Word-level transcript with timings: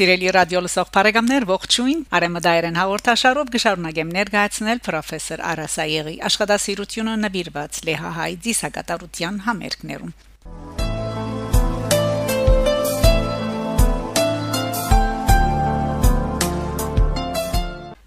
Սիրելի 0.00 0.30
ռադիո 0.32 0.60
լսող 0.64 0.90
բարեկամներ, 0.94 1.44
ողջույն։ 1.50 1.98
Արեմդայերեն 2.16 2.76
հաղորդաշարով 2.80 3.48
գշարունակեմ 3.52 4.12
ներկայացնել 4.14 4.78
պրոֆեսոր 4.86 5.40
Արասայեգի 5.50 6.14
աշխատասիրությունը 6.28 7.16
նվիրված 7.24 7.80
լեհահայ 7.88 8.30
դիսակատարության 8.46 9.40
համերգներում։ 9.44 10.14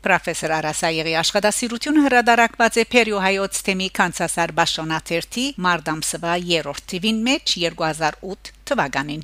Պրոֆեսոր 0.08 0.56
Արասայեգի 0.58 1.14
աշխատասիրությունը 1.22 2.08
հրադարակված 2.08 2.82
է 2.82 2.88
Փերիո 2.96 3.22
հայոց 3.28 3.62
թեմի 3.70 3.92
կանցասար 4.02 4.56
Բաշոնաթերթի 4.64 5.46
Մարտամսվա 5.68 6.34
3-րդ 6.50 6.90
թվին 6.96 7.24
մեջ 7.30 7.56
2008 7.68 8.52
թվականին 8.74 9.24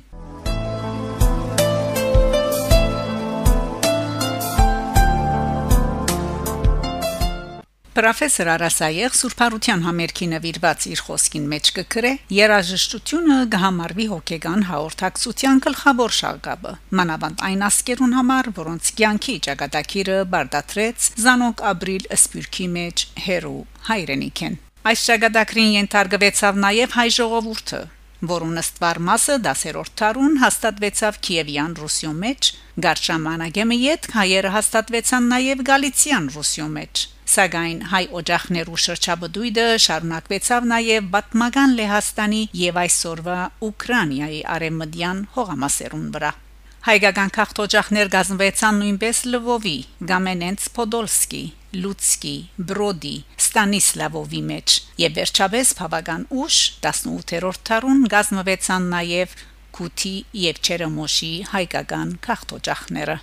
Պրոֆեսոր 7.90 8.48
Արասայեղ 8.52 9.14
Սուրբարության 9.18 9.80
համերգի 9.82 10.26
նվիրված 10.30 10.84
իր 10.92 11.00
խոսքին 11.08 11.48
մեջ 11.50 11.70
կգրե 11.78 12.12
երաժշտությունը 12.36 13.38
կհամարվի 13.54 14.06
հոգեգան 14.12 14.62
հաղորդակցության 14.68 15.62
գլխավոր 15.64 16.14
շաղկապը 16.20 16.74
մանավանդ 17.00 17.44
այն 17.50 17.66
ասկերուն 17.70 18.16
համար 18.20 18.50
որոնց 18.60 18.92
կյանքի 19.02 19.36
ճակատագիրը 19.48 20.18
բարդատրեց 20.36 21.10
Զանոկ 21.26 21.66
ապրիլ 21.72 22.08
սպյուրքի 22.20 22.70
մեջ 22.78 23.06
հերու 23.26 23.58
հայրենիքեն 23.90 24.58
այս 24.94 25.06
ճակատագրին 25.10 25.76
ենթարկվեցավ 25.80 26.64
նաև 26.70 26.98
հայ 27.00 27.10
ժողովուրդը 27.18 27.84
որոնց 28.30 28.60
ստվար 28.60 28.98
մասը 29.10 29.42
10-րդ 29.50 29.94
դարուն 29.98 30.34
հաստատվեցավ 30.46 31.22
Կիևյան 31.26 31.78
Ռուսիո 31.80 32.10
մեջ, 32.22 32.50
Գարշամանագեմը 32.84 33.78
յետ 33.80 34.10
հայերը 34.16 34.50
հաստատվեցան 34.60 35.30
նաև 35.32 35.62
Գալիցիան 35.70 36.28
Ռուսիո 36.36 36.66
մեջ 36.76 37.08
սակայն 37.30 37.80
հայ 37.92 38.04
օջախներու 38.20 38.78
շրջաբդույդը 38.84 39.66
շարունակվեցավ 39.86 40.68
նաև 40.70 41.10
Բաթմագան 41.14 41.74
Լեհաստանի 41.80 42.40
եւ 42.60 42.80
այսօրվա 42.82 43.40
Ուկրաինայի 43.70 44.40
արեմդյան 44.54 45.20
հողամասերուն 45.36 46.08
վրա 46.16 46.32
Հայկական 46.80 47.30
քաղաքոջախներ 47.36 48.10
գազմվեցան 48.14 48.78
նույնպես 48.80 49.18
Լվովի, 49.34 49.74
Գամենենց 50.10 50.68
Պոդոլսկի, 50.78 51.42
Լուցկի, 51.84 52.36
Բրոդի, 52.70 53.16
Ստանիսլավովի 53.44 54.42
մեջ 54.50 54.76
եւ 55.04 55.16
վերջապես 55.20 55.74
բավական 55.80 56.26
ուշ 56.40 56.60
18-րդ 56.80 57.64
դարուն 57.70 58.04
գազմվեցան 58.16 58.92
նաև 58.96 59.40
Կուտի 59.76 60.16
եւ 60.50 60.62
Չերեմոշի 60.66 61.34
հայկական 61.52 62.16
քաղաքոջախները 62.26 63.20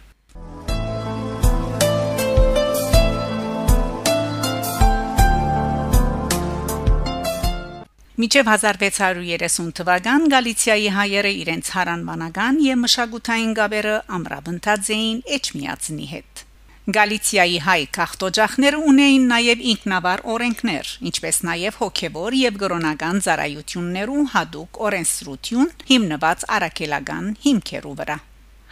Միջև 8.17 8.47
1630 8.49 9.73
թվական 9.77 10.23
Գալիցիայի 10.33 10.87
հայերը 10.95 11.31
իրենց 11.37 11.67
հարանմանական 11.75 12.55
եւ 12.65 12.79
մշակութային 12.81 13.51
գաբերը 13.59 13.91
ամրապնդած 14.17 14.89
էին 14.95 15.19
Էջմիածնի 15.37 16.07
հետ։ 16.13 16.41
Գալիցիայի 16.97 17.59
հայ 17.67 17.77
քաղաքտոջախները 17.97 18.79
ունեին 18.89 19.29
նաև 19.33 19.61
ինքնավար 19.73 20.25
օրենքներ, 20.33 20.91
ինչպես 21.11 21.39
նաև 21.51 21.79
հոգեվոր 21.83 22.39
եւ 22.41 22.59
գրոնական 22.65 23.21
ծառայություններու 23.27 24.25
հadoop 24.33 24.81
օրենսդրություն 24.89 25.71
հիմնված 25.93 26.49
արաքելական 26.57 27.31
հիմքերու 27.45 27.95
վրա։ 28.01 28.19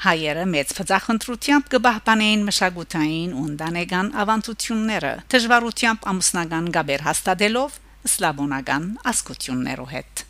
Հայերը 0.10 0.50
մեծ 0.58 0.76
փծախնդրությամբ 0.76 1.68
կբահբանեին 1.76 2.50
մշակութային 2.50 3.38
ու 3.38 3.46
ընտանեկան 3.54 4.14
ավանդությունները, 4.26 5.14
դժվարությամբ 5.32 6.08
ամուսնական 6.16 6.66
գաբեր 6.76 7.06
հաստատելով 7.06 7.82
սլավոնական 8.12 8.88
ասկություններով 9.12 9.92
հետ 9.96 10.26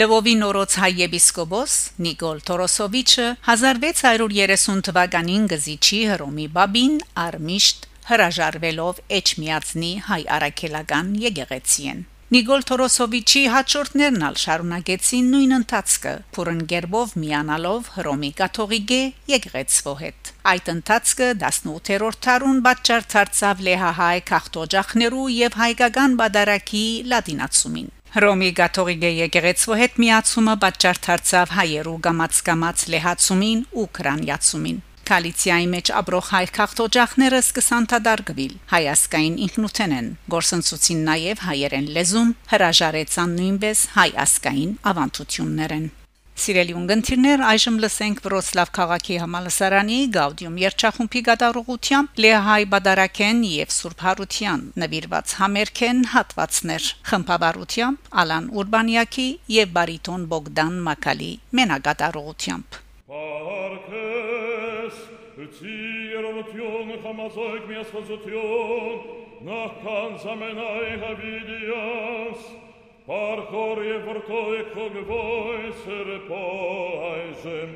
Լևովի 0.00 0.32
նորոց 0.40 0.74
հայ 0.80 0.92
եպիսկոպոս 1.02 1.72
Նիկոլ 2.04 2.38
Տորոսովիչը 2.48 3.26
1630 3.48 4.80
թվականին 4.88 5.44
գզիչի 5.52 5.98
Հռոմի 6.12 6.46
Բաբին 6.54 6.94
արմիշտ 7.26 7.84
հրաժարվելով 8.08 9.02
Էջմիածնի 9.18 9.92
հայ 10.08 10.22
արաքելական 10.38 11.12
եկեղեցին 11.26 12.00
Նիգոլ 12.32 12.62
Թորոսովիչի 12.64 13.40
հաջորդներն 13.52 14.22
ալ 14.24 14.36
շարունակեցին 14.40 15.26
նույն 15.32 15.50
ընթացքը, 15.56 16.12
փորընկերբով 16.32 17.10
միանալով 17.20 17.88
Հռոմի 17.96 18.30
կաթողիկե 18.38 19.00
եկեղեցվո 19.32 19.92
հետ։ 19.98 20.30
Այդ 20.52 20.70
ընթացքը 20.72 21.28
18-րդ 21.42 22.20
դարուն 22.26 22.62
պատճառ 22.66 23.04
դարձավ 23.14 23.60
լեհահայ 23.66 24.22
քաղտոջախներու 24.30 25.26
եւ 25.34 25.58
հայկական 25.60 26.14
բադարակի 26.22 26.86
լատինացումին։ 27.12 27.90
Հռոմի 28.16 28.48
Գաթողիկե 28.62 29.10
եկեղեցու 29.18 29.76
հետ 29.82 30.00
միացումը 30.06 30.56
պատճառ 30.64 31.02
դարձավ 31.08 31.52
հայերու 31.58 31.98
գամած-գամած 32.08 32.86
լեհացումին 32.96 33.62
ու 33.82 33.86
քրանյացումին։ 34.00 34.80
Կալիցիայի 35.08 35.66
մեջ 35.72 35.90
ապրող 36.02 36.28
հայ 36.32 36.42
քաղաքտոջախները 36.58 37.40
սկսան 37.42 37.88
տադարգվել 37.92 38.52
հայասկային 38.74 39.40
ինքնութենեն 39.46 40.12
գործընծուցին 40.34 41.00
նաև 41.08 41.42
հայերեն 41.46 41.88
լեզուն 41.96 42.30
հրաժարեցան 42.52 43.34
նույնպես 43.40 43.82
հայ 43.96 44.10
ասկային 44.26 44.78
ավանդություններեն 44.92 45.90
Սիրելի 46.42 46.74
ունգընտիրներ 46.78 47.42
այժմ 47.44 47.74
լսենք 47.82 48.20
Վրոցլավ 48.24 48.70
քաղաքի 48.78 49.16
համալսարանի 49.22 49.98
Գաուդիում 50.16 50.56
երչախումբի 50.62 51.20
գդարողությամբ 51.28 52.22
Լեհայ 52.24 52.62
Բադարակեն 52.72 53.42
եւ 53.50 53.74
Սուրբ 53.76 54.04
Հարության 54.06 54.64
նվիրված 54.82 55.36
համերգեն 55.42 56.02
հատվածներ 56.14 56.88
խմբավարությամբ 57.12 58.10
Ալան 58.24 58.50
Ուրբանյակի 58.62 59.28
եւ 59.60 59.76
բարիտոն 59.76 60.28
Բոգդան 60.32 60.82
Մակալի 60.88 61.32
մենագդարողությամբ 61.60 62.82
Zieren 65.50 66.24
und 66.24 66.54
Jungen 66.54 67.02
haben 67.02 67.20
als 67.20 67.36
Eug 67.36 67.66
mir 67.66 67.84
von 67.84 68.04
so 68.04 68.16
Tion, 68.16 69.00
nach 69.40 69.72
Kansamena 69.82 70.80
in 70.82 71.00
Havidias, 71.00 72.38
par 73.06 73.46
corje 73.50 73.98
vrtoj 73.98 74.64
kog 74.74 74.92
voj 75.08 75.72
se 75.84 76.04
repojžem. 76.04 77.70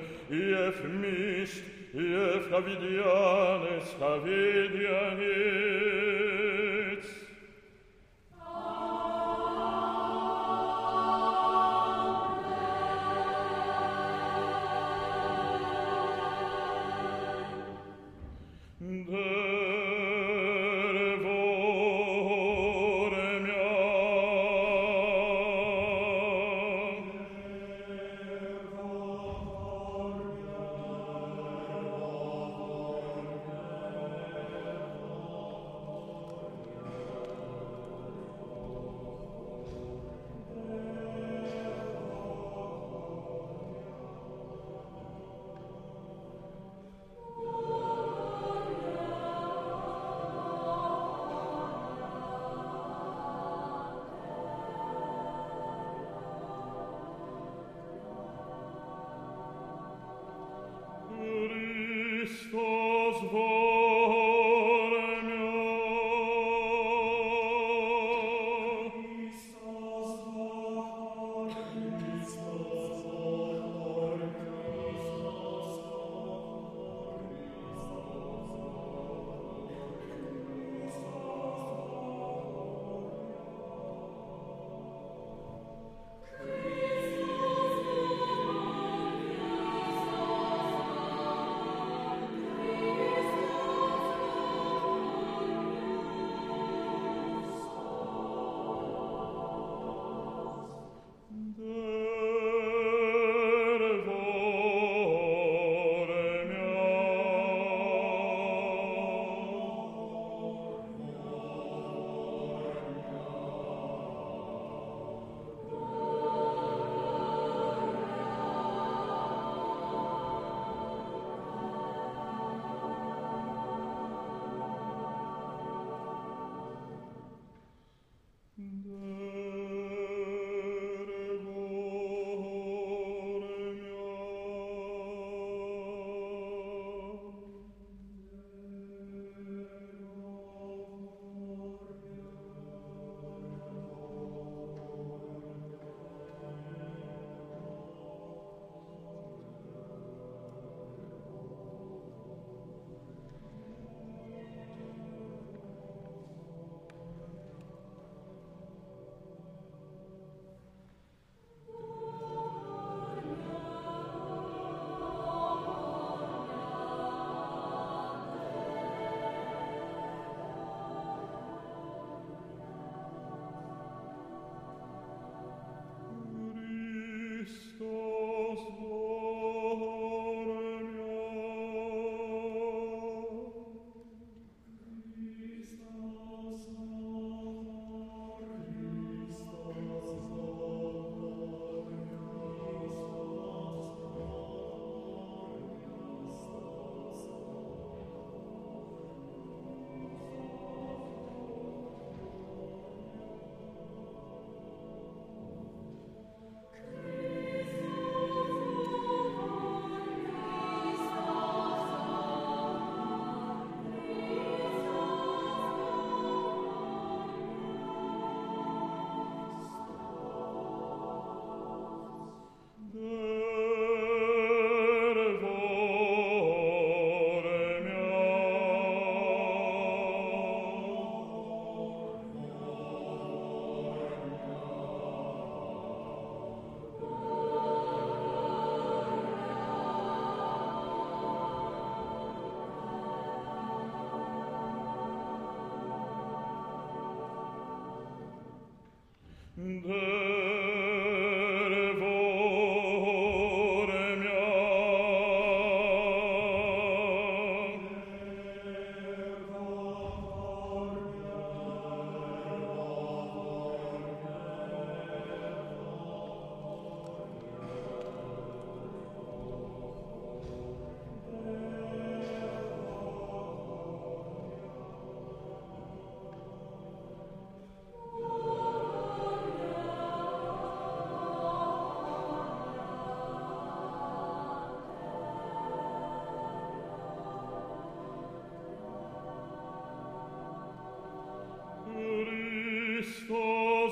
The 18.87 19.56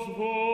was. 0.07 0.44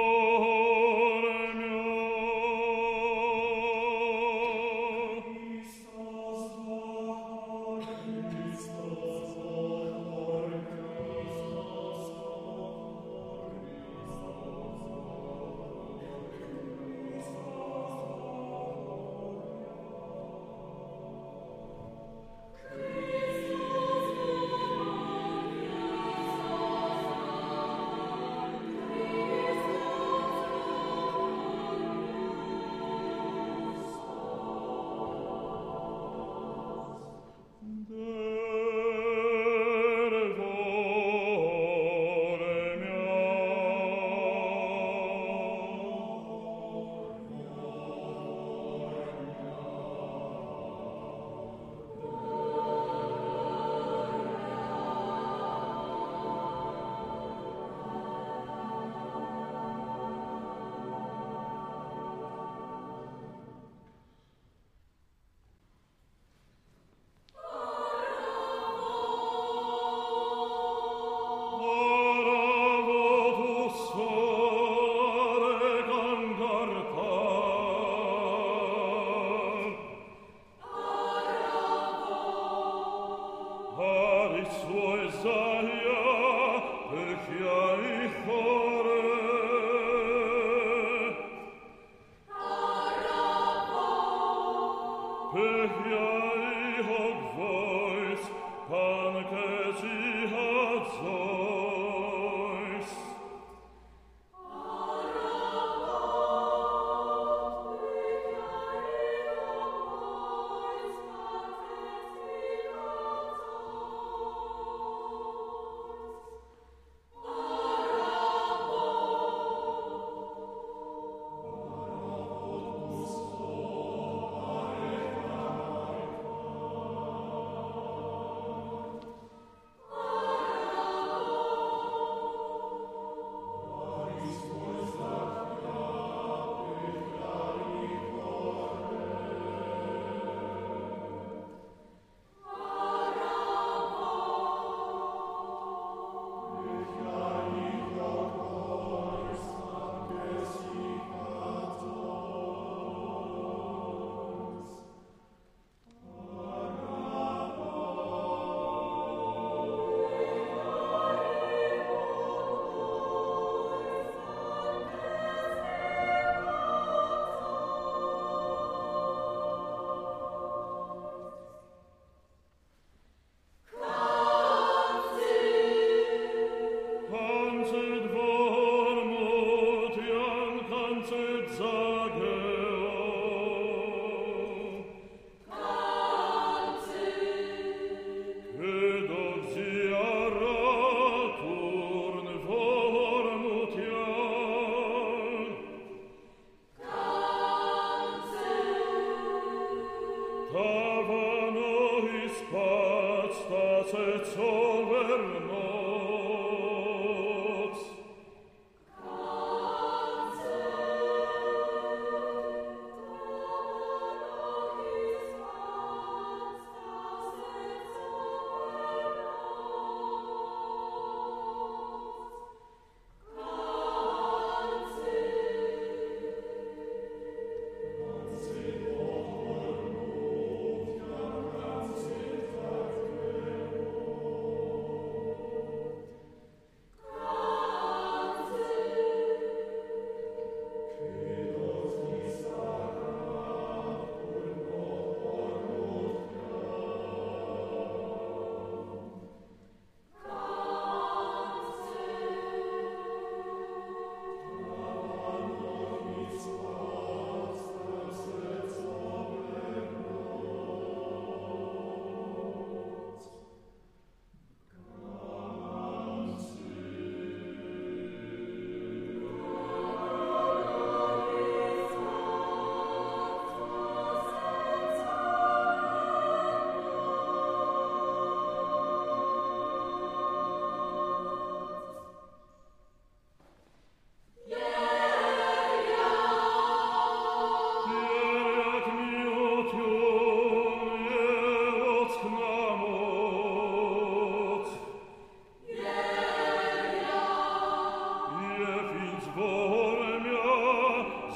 Rosen 177.71 178.00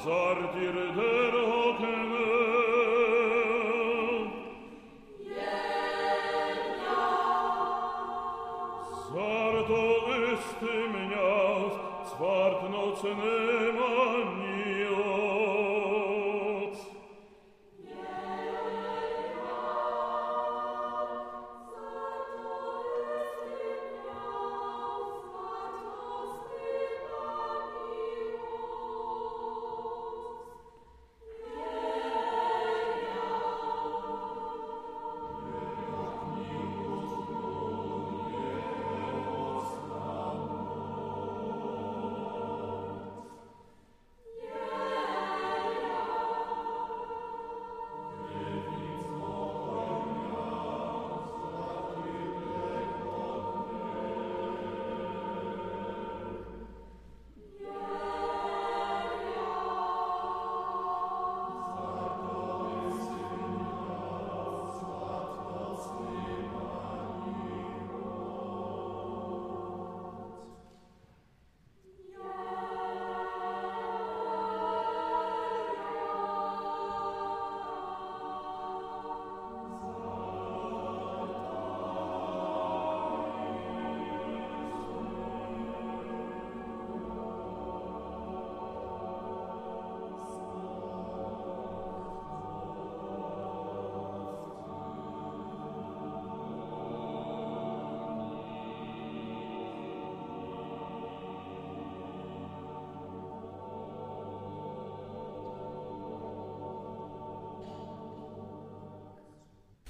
Sardire 0.06 0.92
de 0.94 1.25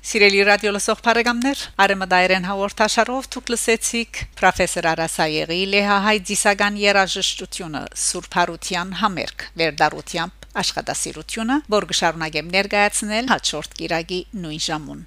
Սիրելի 0.06 0.42
ռադիո 0.46 0.70
լսող 0.70 1.00
բարեկամներ, 1.02 1.62
Արեմդայրեն 1.82 2.44
հաղորդաշարով 2.46 3.24
դուք 3.34 3.48
լսեցիք 3.50 4.18
պրոֆեսոր 4.38 4.86
Արասայեգի 4.90 5.64
Լեհահայ 5.72 6.12
դիսական 6.28 6.76
երաժշտությունը 6.78 7.80
Սուրբ 8.02 8.36
Հարության 8.38 8.92
համերգ 9.00 9.42
վերդարությամբ 9.62 10.46
աշխատասիրությունը, 10.62 11.56
որ 11.74 11.86
գշարունակեմ 11.90 12.52
ներկայացնել 12.54 13.32
հաջորդ 13.34 13.74
կիրագի 13.80 14.20
նույն 14.46 14.62
ժամուն։ 14.68 15.02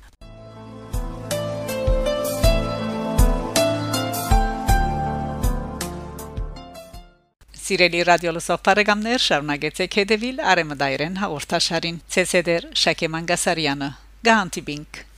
Սիրելի 7.64 8.04
ռադիո 8.12 8.36
լսող 8.36 8.62
բարեկամներ, 8.68 9.26
շարունակեցեք 9.30 9.98
հետևել 10.04 10.46
Արեմդայրեն 10.58 11.18
հաղորդաշարին։ 11.24 12.04
Ցեսեդեր 12.20 12.72
Շակե 12.84 13.14
Մանգասարյանը 13.16 13.92
Garantiebank. 14.24 15.09